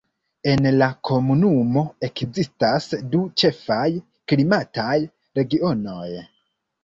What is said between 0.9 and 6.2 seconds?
komunumo ekzistas du ĉefaj klimataj regionoj.